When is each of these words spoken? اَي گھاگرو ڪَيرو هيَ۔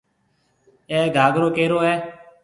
اَي 0.91 0.99
گھاگرو 1.17 1.47
ڪَيرو 1.57 1.77
هيَ۔ 1.85 1.95